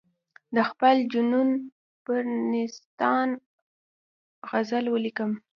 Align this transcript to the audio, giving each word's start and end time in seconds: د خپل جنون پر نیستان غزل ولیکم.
د 0.55 0.57
خپل 0.69 0.95
جنون 1.11 1.49
پر 2.03 2.21
نیستان 2.51 3.29
غزل 4.49 4.85
ولیکم. 4.89 5.31